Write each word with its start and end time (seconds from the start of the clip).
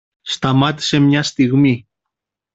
Σταμάτησε 0.21 0.99
μια 0.99 1.23
στιγμή. 1.23 1.87